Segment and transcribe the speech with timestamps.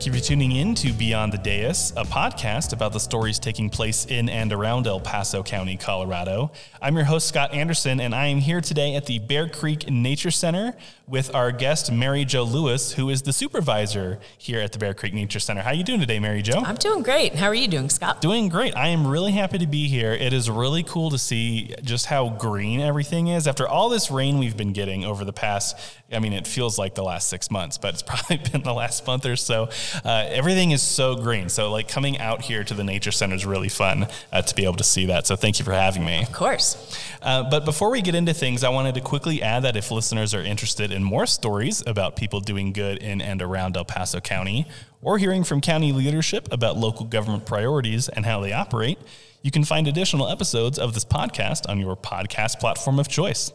[0.00, 3.68] Thank you for tuning in to Beyond the Dais, a podcast about the stories taking
[3.68, 6.52] place in and around El Paso County, Colorado.
[6.80, 10.30] I'm your host, Scott Anderson, and I am here today at the Bear Creek Nature
[10.30, 10.74] Center
[11.06, 15.12] with our guest, Mary Jo Lewis, who is the supervisor here at the Bear Creek
[15.12, 15.60] Nature Center.
[15.60, 16.62] How are you doing today, Mary Jo?
[16.64, 17.34] I'm doing great.
[17.34, 18.22] How are you doing, Scott?
[18.22, 18.74] Doing great.
[18.76, 20.12] I am really happy to be here.
[20.12, 23.46] It is really cool to see just how green everything is.
[23.48, 25.76] After all this rain we've been getting over the past,
[26.12, 29.04] I mean, it feels like the last six months, but it's probably been the last
[29.06, 29.68] month or so.
[30.04, 31.48] Uh, everything is so green.
[31.48, 34.64] So, like, coming out here to the Nature Center is really fun uh, to be
[34.64, 35.26] able to see that.
[35.26, 36.22] So, thank you for having me.
[36.22, 36.98] Of course.
[37.22, 40.34] Uh, but before we get into things, I wanted to quickly add that if listeners
[40.34, 44.66] are interested in more stories about people doing good in and around El Paso County,
[45.02, 48.98] or hearing from county leadership about local government priorities and how they operate,
[49.42, 53.52] you can find additional episodes of this podcast on your podcast platform of choice.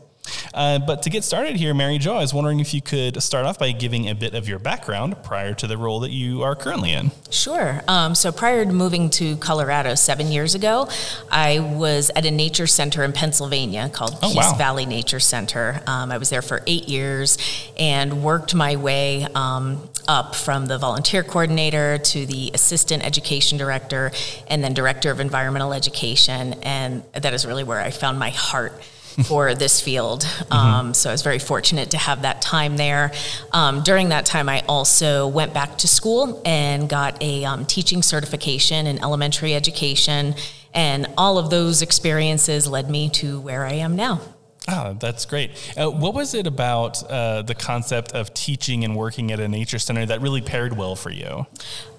[0.54, 3.46] Uh, but to get started here, Mary Jo, I was wondering if you could start
[3.46, 6.56] off by giving a bit of your background prior to the role that you are
[6.56, 7.12] currently in.
[7.30, 7.82] Sure.
[7.88, 10.90] Um, so prior to moving to Colorado seven years ago,
[11.32, 14.56] I was at a nature center in Pennsylvania called oh, Peace wow.
[14.58, 15.82] Valley Nature Center.
[15.88, 17.38] Um, I was there for eight years
[17.78, 24.12] and worked my way um, up from the volunteer coordinator to the assistant education director
[24.48, 26.54] and then director of environmental education.
[26.64, 28.82] And that is really where I found my heart
[29.24, 30.22] for this field.
[30.24, 30.54] Mm-hmm.
[30.54, 33.12] Um, so I was very fortunate to have that time there.
[33.52, 38.02] Um, during that time, I also went back to school and got a um, teaching
[38.02, 40.36] certification in elementary education.
[40.74, 44.22] And all of those experiences led me to where I am now.
[44.68, 45.52] Oh, that's great.
[45.78, 49.80] Uh, what was it about uh, the concept of teaching and working at a nature
[49.80, 51.46] center that really paired well for you?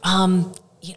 [0.02, 0.52] Um,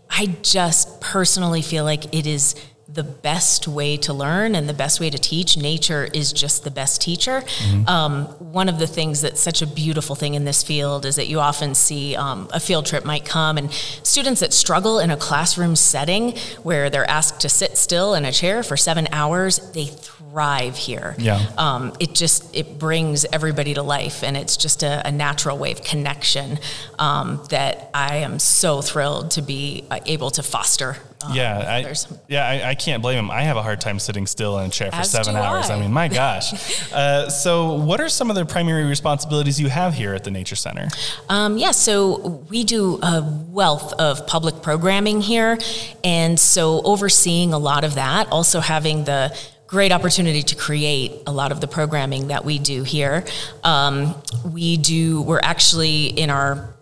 [0.09, 2.55] I just personally feel like it is
[2.91, 5.55] the best way to learn and the best way to teach.
[5.57, 7.41] Nature is just the best teacher.
[7.41, 7.87] Mm-hmm.
[7.87, 11.27] Um, one of the things that's such a beautiful thing in this field is that
[11.27, 15.17] you often see um, a field trip might come and students that struggle in a
[15.17, 19.85] classroom setting where they're asked to sit still in a chair for seven hours, they
[19.85, 21.15] thrive here.
[21.19, 21.45] Yeah.
[21.57, 25.71] Um, it just it brings everybody to life, and it's just a, a natural way
[25.71, 26.59] of connection
[26.97, 31.95] um, that I am so thrilled to be uh, able to foster um, yeah, I,
[32.29, 33.29] yeah, I, I, can't blame him.
[33.29, 35.69] I have a hard time sitting still in a chair for As seven hours.
[35.69, 35.75] I.
[35.75, 35.79] I.
[35.79, 36.91] mean, my gosh.
[36.93, 40.55] uh, so, what are some of the primary responsibilities you have here at the Nature
[40.55, 40.87] Center?
[41.27, 45.57] Um, yeah, so we do a wealth of public programming here,
[46.05, 49.37] and so overseeing a lot of that, also having the
[49.67, 53.23] great opportunity to create a lot of the programming that we do here.
[53.63, 56.73] Um, we do, we're actually in our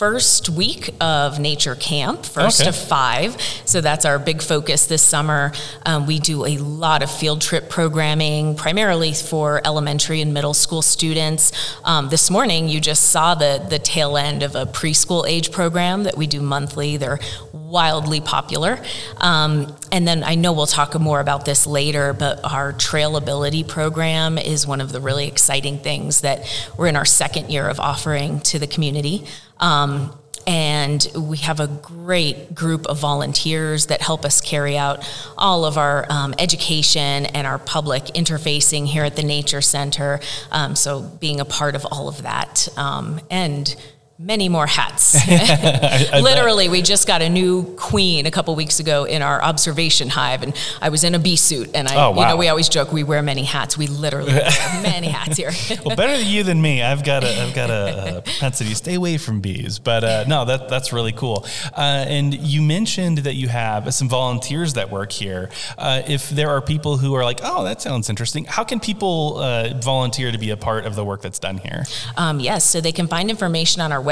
[0.00, 2.70] first week of nature camp, first okay.
[2.70, 3.36] of five.
[3.66, 5.52] So that's our big focus this summer.
[5.84, 10.80] Um, we do a lot of field trip programming, primarily for elementary and middle school
[10.80, 11.52] students.
[11.84, 16.04] Um, this morning, you just saw the the tail end of a preschool age program
[16.04, 16.96] that we do monthly.
[16.96, 17.20] They're
[17.70, 18.82] wildly popular.
[19.18, 24.38] Um, and then I know we'll talk more about this later, but our trailability program
[24.38, 26.44] is one of the really exciting things that
[26.76, 29.24] we're in our second year of offering to the community.
[29.58, 35.64] Um, and we have a great group of volunteers that help us carry out all
[35.64, 40.18] of our um, education and our public interfacing here at the Nature Center.
[40.50, 42.68] Um, so, being a part of all of that.
[42.76, 43.76] Um, and
[44.20, 45.16] many more hats.
[46.12, 50.42] Literally, we just got a new queen a couple weeks ago in our observation hive,
[50.42, 51.70] and I was in a bee suit.
[51.74, 52.22] And I, oh, wow.
[52.22, 53.78] you know, we always joke we wear many hats.
[53.78, 54.50] We literally wear
[54.82, 55.52] many hats here.
[55.84, 56.82] well, better you than me.
[56.82, 60.44] I've got a, I've got a, a propensity stay away from bees, but uh, no,
[60.44, 61.46] that that's really cool.
[61.76, 65.48] Uh, and you mentioned that you have some volunteers that work here.
[65.78, 69.38] Uh, if there are people who are like, oh, that sounds interesting, how can people
[69.38, 71.84] uh, volunteer to be a part of the work that's done here?
[72.16, 74.09] Um, yes, so they can find information on our website,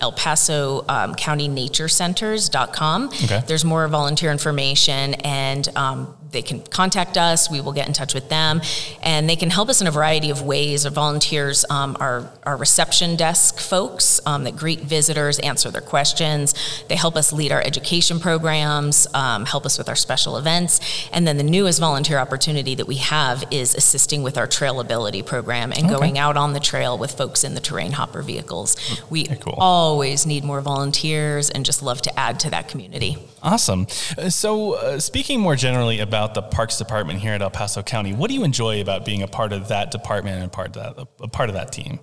[0.00, 3.08] El Paso um, County Nature Centers.com.
[3.08, 3.42] Okay.
[3.46, 7.50] There's more volunteer information and um, they can contact us.
[7.50, 8.60] We will get in touch with them,
[9.02, 10.84] and they can help us in a variety of ways.
[10.84, 16.54] Our volunteers um, are our reception desk folks um, that greet visitors, answer their questions.
[16.88, 20.80] They help us lead our education programs, um, help us with our special events,
[21.12, 25.72] and then the newest volunteer opportunity that we have is assisting with our trailability program
[25.72, 25.94] and okay.
[25.94, 28.76] going out on the trail with folks in the terrain hopper vehicles.
[29.08, 29.54] We cool.
[29.58, 33.16] always need more volunteers, and just love to add to that community.
[33.42, 33.86] Awesome.
[34.18, 37.82] Uh, so, uh, speaking more generally about about the Parks Department here at El Paso
[37.82, 38.12] County.
[38.12, 41.06] What do you enjoy about being a part of that department and part of that,
[41.18, 41.98] a part of that team?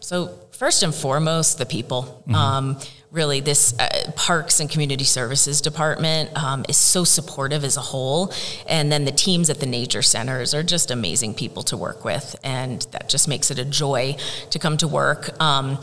[0.00, 2.02] So first and foremost, the people.
[2.02, 2.34] Mm-hmm.
[2.34, 2.78] Um,
[3.12, 8.32] really, this uh, Parks and Community Services Department um, is so supportive as a whole,
[8.66, 12.34] and then the teams at the nature centers are just amazing people to work with,
[12.42, 14.16] and that just makes it a joy
[14.50, 15.40] to come to work.
[15.40, 15.78] Um,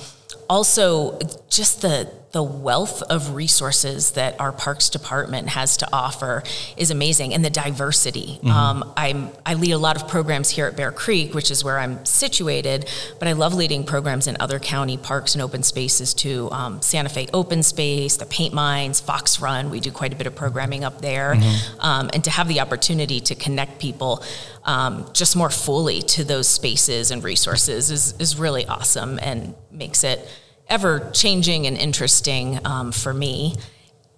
[0.49, 1.19] also,
[1.49, 6.43] just the the wealth of resources that our parks department has to offer
[6.75, 8.37] is amazing, and the diversity.
[8.37, 8.49] Mm-hmm.
[8.49, 11.79] Um, I'm, I lead a lot of programs here at Bear Creek, which is where
[11.79, 12.89] I'm situated,
[13.19, 16.49] but I love leading programs in other county parks and open spaces too.
[16.51, 20.27] Um, Santa Fe Open Space, the Paint Mines, Fox Run, we do quite a bit
[20.27, 21.35] of programming up there.
[21.35, 21.79] Mm-hmm.
[21.79, 24.23] Um, and to have the opportunity to connect people
[24.65, 30.03] um, just more fully to those spaces and resources is, is really awesome and makes
[30.03, 30.27] it
[30.69, 33.55] ever changing and interesting um, for me.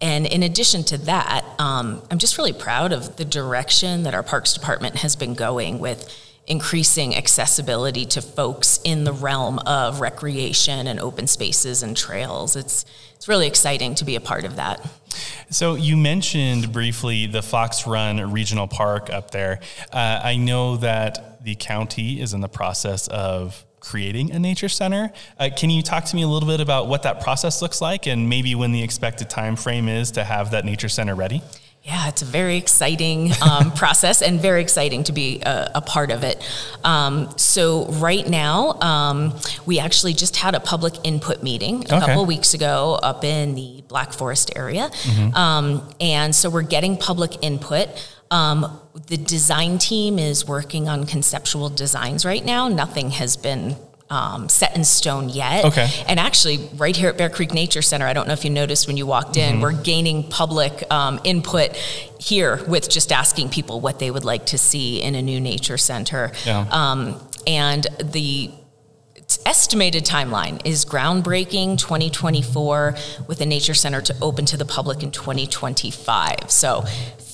[0.02, 4.24] And in addition to that, um, I'm just really proud of the direction that our
[4.24, 6.10] Parks Department has been going with
[6.48, 12.56] increasing accessibility to folks in the realm of recreation and open spaces and trails.
[12.56, 12.86] It's
[13.16, 14.80] it's really exciting to be a part of that.
[15.50, 19.60] So you mentioned briefly the Fox Run Regional Park up there.
[19.92, 25.12] Uh, I know that the county is in the process of creating a nature center.
[25.38, 28.08] Uh, can you talk to me a little bit about what that process looks like
[28.08, 31.42] and maybe when the expected time frame is to have that nature center ready?
[31.82, 36.12] Yeah, it's a very exciting um, process and very exciting to be a, a part
[36.12, 36.46] of it.
[36.84, 42.00] Um, so, right now, um, we actually just had a public input meeting a okay.
[42.06, 44.90] couple weeks ago up in the Black Forest area.
[44.90, 45.34] Mm-hmm.
[45.36, 47.88] Um, and so, we're getting public input.
[48.30, 52.68] Um, the design team is working on conceptual designs right now.
[52.68, 53.76] Nothing has been
[54.10, 55.66] um, set in stone yet.
[55.66, 55.88] Okay.
[56.08, 58.88] And actually, right here at Bear Creek Nature Center, I don't know if you noticed
[58.88, 59.62] when you walked in, mm-hmm.
[59.62, 61.76] we're gaining public um, input
[62.20, 65.78] here with just asking people what they would like to see in a new nature
[65.78, 66.32] center.
[66.46, 66.68] Yeah.
[66.72, 68.52] Um, and the
[69.46, 72.96] estimated timeline is groundbreaking 2024
[73.28, 76.84] with a nature center to open to the public in 2025 so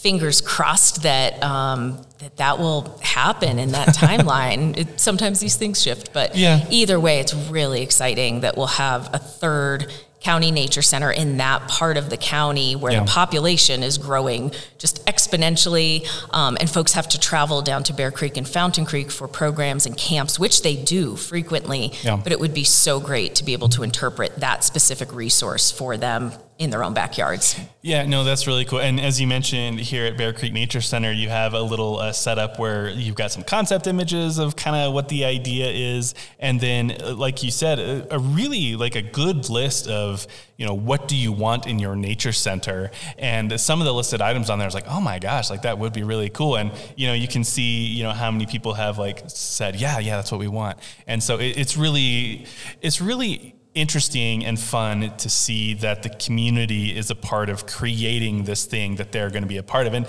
[0.06, 4.78] fingers crossed that um, that that will happen in that timeline.
[4.78, 6.64] it, sometimes these things shift, but yeah.
[6.70, 11.68] either way, it's really exciting that we'll have a third county nature center in that
[11.68, 13.00] part of the county where yeah.
[13.00, 18.12] the population is growing just exponentially um, and folks have to travel down to bear
[18.12, 22.16] creek and fountain creek for programs and camps which they do frequently yeah.
[22.16, 25.96] but it would be so great to be able to interpret that specific resource for
[25.96, 27.60] them in their own backyards.
[27.82, 28.80] Yeah, no, that's really cool.
[28.80, 32.14] And as you mentioned here at Bear Creek Nature Center, you have a little uh,
[32.14, 36.62] setup where you've got some concept images of kind of what the idea is, and
[36.62, 40.26] then, uh, like you said, a, a, really like a good list of
[40.58, 44.22] you know what do you want in your nature center, and some of the listed
[44.22, 46.72] items on there is like, oh my gosh, like that would be really cool, and
[46.96, 50.16] you know you can see you know how many people have like said, yeah, yeah,
[50.16, 52.46] that's what we want, and so it, it's really,
[52.82, 58.46] it's really interesting and fun to see that the community is a part of creating
[58.46, 59.94] this thing that they're going to be a part of.
[59.94, 60.08] And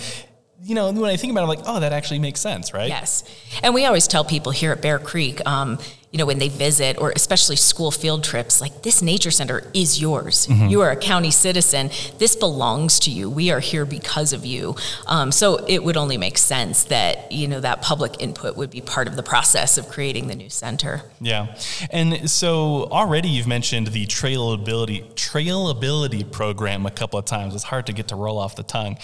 [0.63, 2.89] you know, when I think about it, I'm like, oh, that actually makes sense, right?
[2.89, 3.25] Yes.
[3.63, 5.79] And we always tell people here at Bear Creek, um,
[6.17, 10.01] you know, when they visit or especially school field trips, like this nature center is
[10.01, 10.47] yours.
[10.47, 10.69] Mm-hmm.
[10.69, 11.91] You are a county citizen.
[12.17, 13.29] This belongs to you.
[13.29, 14.77] We are here because of you.
[15.07, 18.81] Um, so it would only make sense that, you know, that public input would be
[18.81, 21.03] part of the process of creating the new center.
[21.21, 21.55] Yeah.
[21.91, 27.55] And so already you've mentioned the trailability, trailability program a couple of times.
[27.55, 28.97] It's hard to get to roll off the tongue.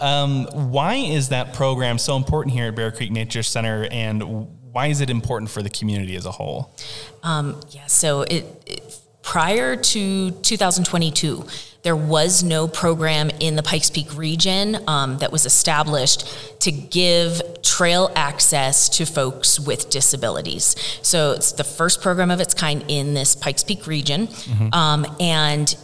[0.00, 4.86] Um, why is that program so important here at Bear Creek Nature Center and why
[4.86, 6.74] is it important for the community as a whole?
[7.22, 11.44] Um, yeah, so it, it, prior to 2022,
[11.82, 17.40] there was no program in the Pikes Peak region um, that was established to give
[17.62, 20.76] trail access to folks with disabilities.
[21.00, 24.26] So it's the first program of its kind in this Pikes Peak region.
[24.26, 24.74] Mm-hmm.
[24.74, 25.74] Um, and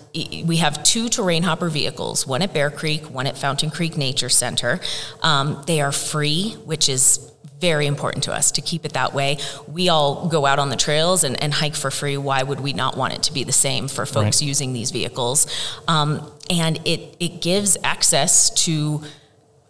[0.44, 4.28] we have two terrain hopper vehicles, one at Bear Creek, one at Fountain Creek Nature
[4.28, 4.80] Center.
[5.22, 9.38] Um, they are free, which is very important to us to keep it that way.
[9.66, 12.16] We all go out on the trails and, and hike for free.
[12.16, 14.48] Why would we not want it to be the same for folks right.
[14.48, 15.46] using these vehicles?
[15.88, 19.02] Um, and it, it gives access to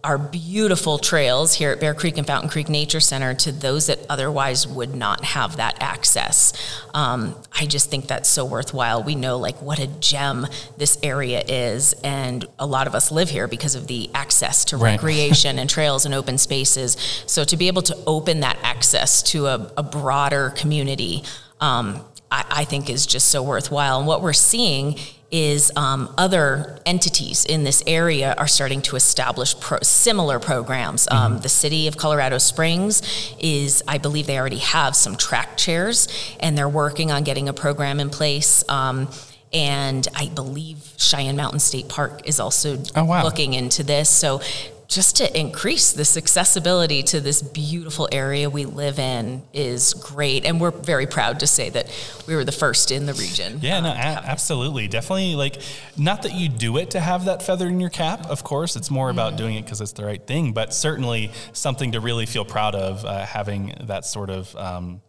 [0.05, 3.99] our beautiful trails here at Bear Creek and Fountain Creek Nature Center to those that
[4.09, 6.53] otherwise would not have that access.
[6.95, 9.03] Um, I just think that's so worthwhile.
[9.03, 13.31] We know like what a gem this area is, and a lot of us live
[13.31, 14.93] here because of the access to right.
[14.93, 16.97] recreation and trails and open spaces.
[17.27, 21.25] So to be able to open that access to a, a broader community.
[21.61, 23.99] Um, I, I, think is just so worthwhile.
[23.99, 24.99] And what we're seeing
[25.31, 31.09] is um, other entities in this area are starting to establish pro- similar programs.
[31.11, 31.43] Um, mm-hmm.
[31.43, 33.03] the city of Colorado Springs
[33.39, 37.53] is, I believe, they already have some track chairs, and they're working on getting a
[37.53, 38.63] program in place.
[38.69, 39.09] Um,
[39.53, 43.23] and I believe Cheyenne Mountain State Park is also oh, wow.
[43.25, 44.11] looking into this.
[44.11, 44.41] So
[44.89, 50.45] just to increase this accessibility to this beautiful area we live in is great.
[50.45, 51.91] And we're very proud to say that
[52.27, 53.59] we were the first in the region.
[53.61, 54.89] Yeah, no, um, a- absolutely.
[54.89, 55.61] Definitely like
[55.97, 58.77] not that you do it to have that feather in your cap, of course.
[58.77, 62.27] It's more about doing it because it's the right thing, but certainly something to really
[62.27, 65.01] feel proud of uh, having that sort of um,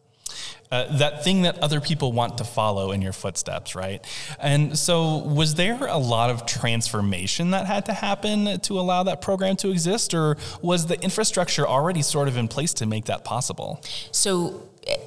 [0.71, 4.03] uh, that thing that other people want to follow in your footsteps, right?
[4.39, 9.21] And so, was there a lot of transformation that had to happen to allow that
[9.21, 13.23] program to exist, or was the infrastructure already sort of in place to make that
[13.23, 13.81] possible?
[14.11, 14.97] So eh,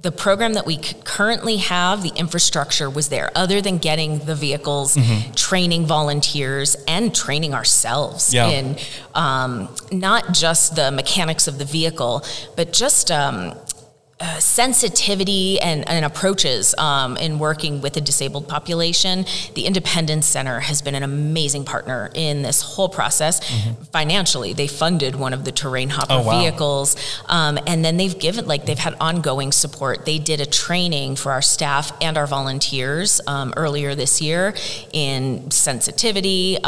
[0.00, 4.98] the program that we currently have, the infrastructure was there, other than getting the vehicles,
[5.36, 8.48] training volunteers, and training ourselves Yeah.
[8.48, 8.76] in
[9.14, 12.24] um, not just the mechanics of the vehicle,
[12.56, 13.54] but just um,
[14.22, 19.26] uh, sensitivity and, and approaches um, in working with the disabled population.
[19.54, 23.40] The Independence Center has been an amazing partner in this whole process.
[23.90, 26.40] Financially, they funded one of the terrain hopper Oh, wow.
[26.40, 30.06] vehicles, um, and then they've given like they've had ongoing support.
[30.06, 34.54] They did a training for our staff and our volunteers um, earlier this year
[34.92, 36.58] in sensitivity.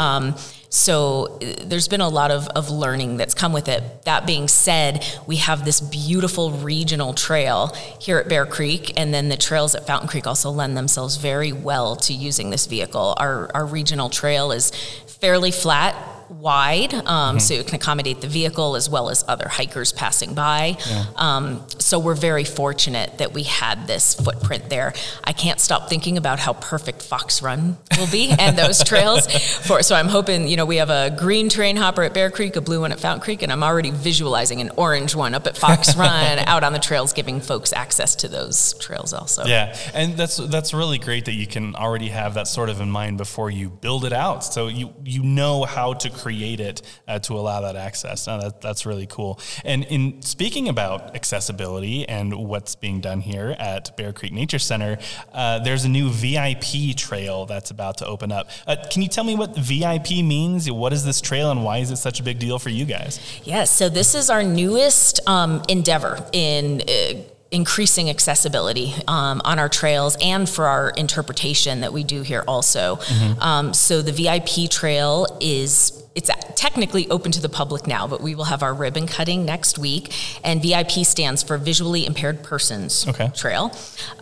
[0.75, 4.03] So uh, there's been a lot of, of learning that's come with it.
[4.03, 7.67] That being said, we have this beautiful regional trail
[8.01, 11.53] here at Bear Creek, and then the trails at Fountain Creek also lend themselves very
[11.53, 13.13] well to using this vehicle.
[13.17, 14.71] Our, our regional trail is
[15.07, 15.95] fairly flat,
[16.29, 20.77] wide, um, so it can accommodate the vehicle as well as other hikers passing by.
[21.15, 24.93] Um, so we're very fortunate that we had this footprint there.
[25.23, 29.27] I can't stop thinking about how perfect Fox Run will be and those trails.
[29.65, 32.55] For so I'm hoping you know we have a green terrain hopper at Bear Creek,
[32.55, 35.57] a blue one at Fountain Creek, and I'm already visualizing an orange one up at
[35.57, 39.45] Fox Run out on the trails, giving folks access to those trails also.
[39.45, 42.89] Yeah, and that's that's really great that you can already have that sort of in
[42.89, 44.43] mind before you build it out.
[44.43, 48.27] So you you know how to create it uh, to allow that access.
[48.27, 49.39] Now that that's really cool.
[49.63, 54.97] And in speaking about accessibility and what's being done here at Bear Creek Nature Center,
[55.33, 58.49] uh, there's a new VIP trail that's about to open up.
[58.65, 60.69] Uh, can you tell me what VIP means?
[60.71, 63.19] What is this trail, and why is it such a big deal for you guys?
[63.43, 69.69] Yes, so this is our newest um, endeavor in uh, increasing accessibility um, on our
[69.69, 72.99] trails and for our interpretation that we do here also.
[73.39, 78.35] Um, so the VIP trail is it's technically open to the public now, but we
[78.35, 80.13] will have our ribbon cutting next week.
[80.45, 83.29] And VIP stands for Visually Impaired Persons Okay.
[83.35, 83.71] Trail.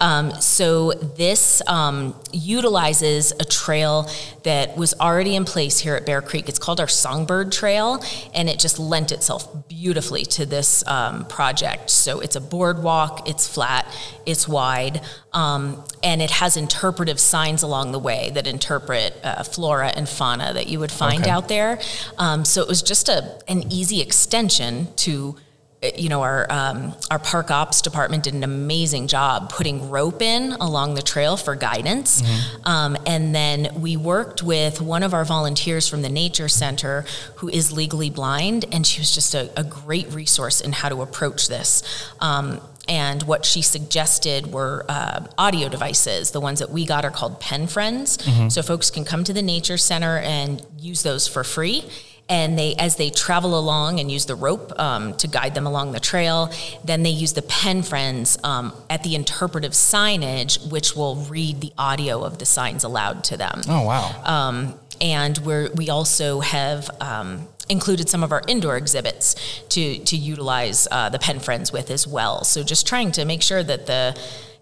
[0.02, 4.10] Um, so this um, utilizes a trail
[4.42, 6.50] that was already in place here at Bear Creek.
[6.50, 11.92] It's called our Songbird Trail, and it just lent itself beautifully to this um, project.
[11.92, 13.86] So it's a boardwalk, it's flat,
[14.26, 19.90] it's wide, um, and it has interpretive signs along the way that interpret uh, flora
[19.96, 21.30] and fauna that you would find Okay.
[21.30, 21.80] out there.
[22.18, 25.36] Um, so it was just a an easy extension to
[25.84, 30.22] uh, you know our um, our park ops department did an amazing job putting rope
[30.22, 32.22] in along the trail for guidance.
[32.66, 37.06] Um, and then we worked with one of our volunteers from the nature center
[37.38, 41.02] who is legally blind and she was just a, a great resource in how to
[41.02, 41.84] approach this.
[42.22, 46.32] Um, and what she suggested were uh, audio devices.
[46.32, 48.18] The ones that we got are called Pen Friends.
[48.54, 51.86] So folks can come to the Nature Center and use those for free.
[52.30, 55.92] And they, as they travel along and use the rope um, to guide them along
[55.92, 56.52] the trail,
[56.84, 61.74] then they use the Pen Friends um, at the interpretive signage, which will read the
[61.78, 63.62] audio of the signs aloud to them.
[63.68, 64.22] Oh wow!
[64.24, 69.36] Um, and we're, we also have um, included some of our indoor exhibits
[69.70, 72.44] to, to utilize uh, the Pen Friends with as well.
[72.44, 74.18] So just trying to make sure that the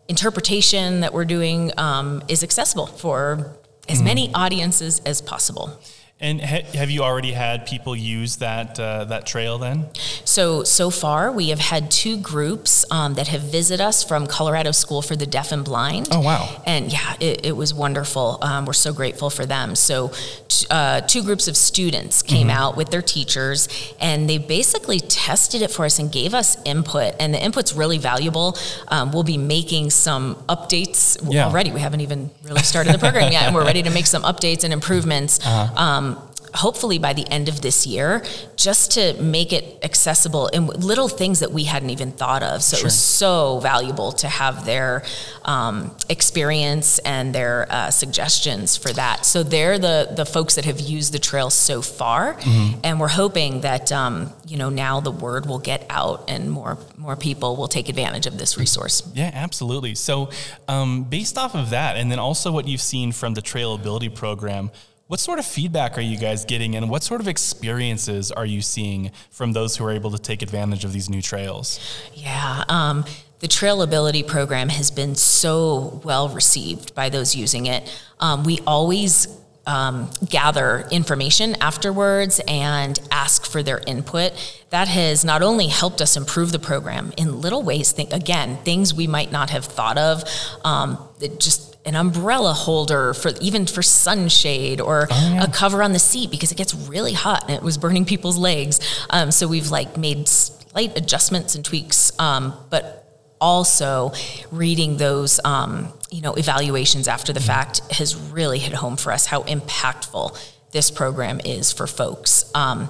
[0.07, 3.55] interpretation that we're doing um, is accessible for
[3.89, 5.79] as many audiences as possible.
[6.21, 9.87] And ha- have you already had people use that uh, that trail then?
[10.23, 14.71] So, so far, we have had two groups um, that have visited us from Colorado
[14.71, 16.09] School for the Deaf and Blind.
[16.11, 16.61] Oh, wow.
[16.67, 18.37] And yeah, it, it was wonderful.
[18.43, 19.75] Um, we're so grateful for them.
[19.75, 20.11] So,
[20.47, 22.49] t- uh, two groups of students came Mm-hmm.
[22.57, 23.67] out with their teachers,
[23.99, 27.15] and they basically tested it for us and gave us input.
[27.19, 28.57] And the input's really valuable.
[28.89, 31.45] Um, we'll be making some updates Yeah.
[31.47, 31.71] already.
[31.71, 34.63] We haven't even really started the program yet, and we're ready to make some updates
[34.63, 35.39] and improvements.
[35.45, 36.10] Uh-huh.
[36.53, 38.23] Hopefully by the end of this year,
[38.55, 42.61] just to make it accessible and little things that we hadn't even thought of.
[42.61, 45.03] So it was so valuable to have their
[45.43, 49.25] um, experience and their uh, suggestions for that.
[49.25, 52.37] So they're the the folks that have used the trail so far,
[52.83, 56.77] and we're hoping that um, you know now the word will get out and more
[56.97, 59.03] more people will take advantage of this resource.
[59.13, 59.95] Yeah, absolutely.
[59.95, 60.29] So,
[60.67, 64.09] um, based off of that, and then also what you've seen from the Trail Ability
[64.09, 64.71] Program,
[65.11, 68.61] What sort of feedback are you guys getting, and what sort of experiences are you
[68.61, 71.81] seeing from those who are able to take advantage of these new trails?
[72.13, 72.63] Yeah.
[72.69, 73.03] Um,
[73.39, 77.93] the Trailability program has been so well received by those using it.
[78.21, 79.27] Um, we always
[79.67, 84.31] um, gather information afterwards and ask for their input.
[84.69, 88.93] That has not only helped us improve the program in little ways, think, again, things
[88.93, 90.23] we might not have thought of,
[90.63, 90.97] um,
[91.37, 95.43] just an umbrella holder for even for sunshade or oh, yeah.
[95.43, 98.37] a cover on the seat because it gets really hot and it was burning people's
[98.37, 98.79] legs.
[99.09, 102.97] Um, so we've like made slight adjustments and tweaks, um, but
[103.39, 104.13] also
[104.51, 109.25] reading those um, you know evaluations after the fact has really hit home for us
[109.25, 110.37] how impactful
[110.71, 112.49] this program is for folks.
[112.53, 112.89] Um,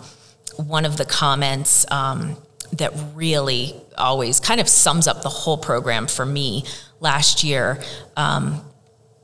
[0.58, 2.36] one of the comments um,
[2.74, 6.66] that really always kind of sums up the whole program for me
[7.00, 7.82] last year
[8.18, 8.62] um,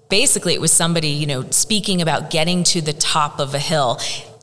[0.09, 3.99] basically it was somebody you know speaking about getting to the top of a hill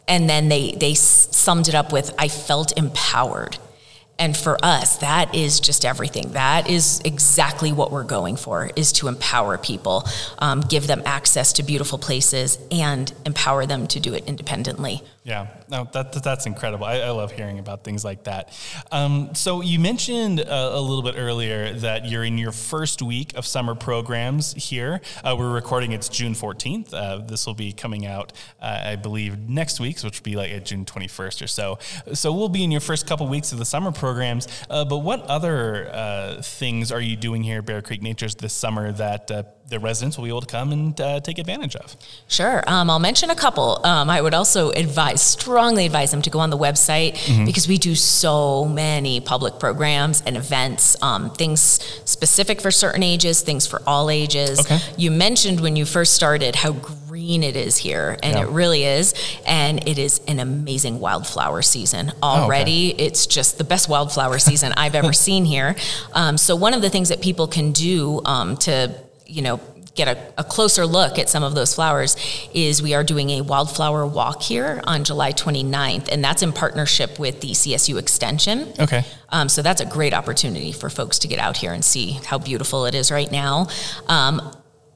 [0.06, 3.56] and then they they summed it up with i felt empowered
[4.18, 8.92] and for us that is just everything that is exactly what we're going for is
[8.92, 10.04] to empower people
[10.38, 15.46] um, give them access to beautiful places and empower them to do it independently yeah,
[15.70, 16.84] no, that, that's incredible.
[16.84, 18.52] I, I, love hearing about things like that.
[18.92, 23.34] Um, so you mentioned uh, a little bit earlier that you're in your first week
[23.34, 25.00] of summer programs here.
[25.24, 26.92] Uh, we're recording it's June 14th.
[26.92, 30.50] Uh, this will be coming out, uh, I believe, next week, which will be like
[30.50, 31.78] at June 21st or so.
[32.12, 34.46] So we'll be in your first couple weeks of the summer programs.
[34.68, 38.52] Uh, but what other uh, things are you doing here at Bear Creek Natures this
[38.52, 39.30] summer that
[39.68, 41.96] the residents will be able to come and uh, take advantage of.
[42.28, 42.62] Sure.
[42.66, 43.84] Um, I'll mention a couple.
[43.84, 47.46] Um, I would also advise, strongly advise them to go on the website mm-hmm.
[47.46, 51.60] because we do so many public programs and events, um, things
[52.04, 54.60] specific for certain ages, things for all ages.
[54.60, 54.78] Okay.
[54.98, 56.72] You mentioned when you first started how
[57.24, 58.44] green it is here, and yeah.
[58.44, 59.14] it really is.
[59.46, 62.90] And it is an amazing wildflower season already.
[62.90, 63.04] Oh, okay.
[63.04, 65.74] It's just the best wildflower season I've ever seen here.
[66.12, 68.94] Um, so, one of the things that people can do um, to
[69.26, 69.58] you know,
[69.94, 72.14] get a, a, closer look at some of those flowers
[72.52, 77.18] is we are doing a wildflower walk here on July 29th, and that's in partnership
[77.18, 78.74] with the CSU Extension.
[78.78, 79.02] Okay.
[79.30, 82.38] Um, so that's a great opportunity for folks to get out here and see how
[82.38, 83.68] beautiful it is right now.
[84.06, 84.54] Um,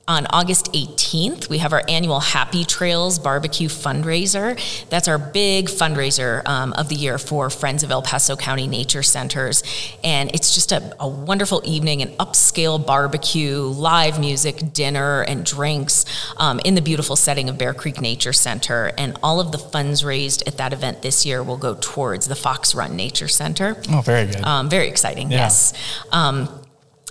[0.09, 4.59] on August 18th, we have our annual Happy Trails Barbecue fundraiser.
[4.89, 9.03] That's our big fundraiser um, of the year for Friends of El Paso County Nature
[9.03, 9.63] Centers.
[10.03, 16.07] And it's just a, a, wonderful evening, an upscale barbecue, live music, dinner, and drinks
[16.39, 18.91] um, in the beautiful setting of Bear Creek Nature Center.
[18.97, 22.37] And all of the funds raised at that event this year will go towards the
[22.37, 23.77] Fox Run Nature Center.
[23.91, 24.43] Oh, very good.
[24.43, 25.39] Um, very exciting, yeah.
[25.39, 25.75] yes.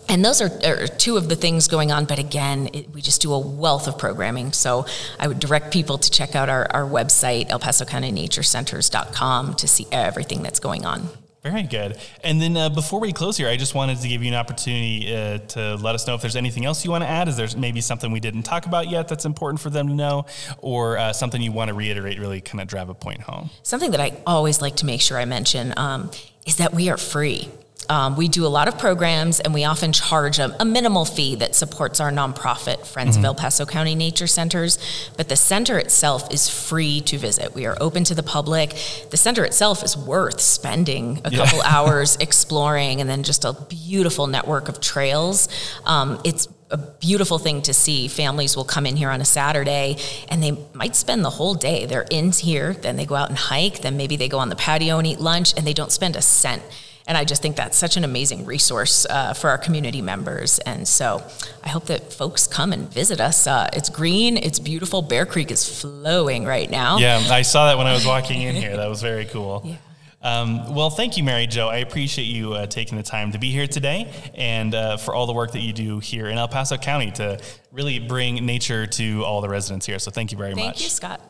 [0.09, 2.05] And those are, are, two of the things going on.
[2.05, 4.53] But again, it, we just do a wealth of programming.
[4.53, 4.85] So
[5.19, 9.55] I would direct people to check out our, our website, El Paso County Nature Centers.com,
[9.55, 11.09] to see everything that's going on.
[11.43, 11.97] Very good.
[12.23, 15.15] And then uh, before we close here, I just wanted to give you an opportunity
[15.15, 17.27] uh, to let us know if there's anything else you want to add.
[17.27, 20.25] Is there maybe something we didn't talk about yet that's important for them to know,
[20.57, 23.49] or uh, something you want to reiterate, really kind of drive a point home?
[23.63, 26.11] Something that I always like to make sure I mention um,
[26.45, 27.49] is that we are free.
[27.89, 31.35] Um, we do a lot of programs and we often charge a, a minimal fee
[31.35, 33.19] that supports our nonprofit, Friends mm-hmm.
[33.19, 34.77] of El Paso County Nature Centers.
[35.15, 37.55] But the center itself is free to visit.
[37.55, 38.75] We are open to the public.
[39.09, 41.45] The center itself is worth spending a yeah.
[41.45, 45.47] couple hours exploring and then just a beautiful network of trails.
[45.85, 48.09] Um, it's a beautiful thing to see.
[48.09, 49.95] Families will come in here on a Saturday
[50.27, 51.85] and they might spend the whole day.
[51.85, 54.57] They're in here, then they go out and hike, then maybe they go on the
[54.57, 56.61] patio and eat lunch, and they don't spend a cent.
[57.07, 60.59] And I just think that's such an amazing resource uh, for our community members.
[60.59, 61.25] And so
[61.63, 63.47] I hope that folks come and visit us.
[63.47, 65.01] Uh, it's green, it's beautiful.
[65.01, 66.97] Bear Creek is flowing right now.
[66.97, 68.75] Yeah, I saw that when I was walking in here.
[68.75, 69.63] That was very cool.
[69.67, 69.75] Yeah.
[70.19, 71.67] Um, well, thank you, Mary Jo.
[71.67, 75.27] I appreciate you uh, taking the time to be here today and uh, for all
[75.27, 77.39] the work that you do here in El Paso County to
[77.71, 79.99] really bring nature to all the residents here.
[79.99, 80.75] So thank you very thank much.
[80.77, 81.21] Thank you, Scott.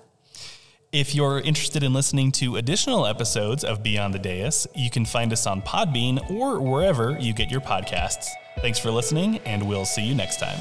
[0.94, 5.34] If you're interested in listening to additional episodes of Beyond the Dais, you can find
[5.34, 8.30] us on Podbean or wherever you get your podcasts.
[8.62, 10.60] Thanks for listening, and we'll see you next time.